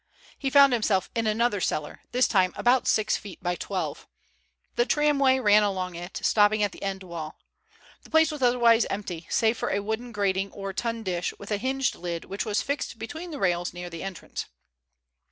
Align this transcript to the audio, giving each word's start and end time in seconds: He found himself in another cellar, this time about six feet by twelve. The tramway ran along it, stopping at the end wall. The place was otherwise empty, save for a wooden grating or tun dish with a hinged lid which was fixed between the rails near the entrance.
He 0.39 0.49
found 0.49 0.73
himself 0.73 1.11
in 1.13 1.27
another 1.27 1.61
cellar, 1.61 2.01
this 2.11 2.27
time 2.27 2.53
about 2.55 2.87
six 2.87 3.17
feet 3.17 3.37
by 3.43 3.53
twelve. 3.55 4.07
The 4.75 4.87
tramway 4.87 5.37
ran 5.37 5.61
along 5.61 5.93
it, 5.93 6.21
stopping 6.23 6.63
at 6.63 6.71
the 6.71 6.81
end 6.81 7.03
wall. 7.03 7.37
The 8.01 8.09
place 8.09 8.31
was 8.31 8.41
otherwise 8.41 8.87
empty, 8.89 9.27
save 9.29 9.59
for 9.59 9.69
a 9.69 9.79
wooden 9.79 10.11
grating 10.11 10.51
or 10.53 10.73
tun 10.73 11.03
dish 11.03 11.35
with 11.37 11.51
a 11.51 11.57
hinged 11.57 11.93
lid 11.93 12.25
which 12.25 12.45
was 12.45 12.63
fixed 12.63 12.97
between 12.97 13.29
the 13.29 13.37
rails 13.37 13.73
near 13.73 13.91
the 13.91 14.01
entrance. 14.01 14.47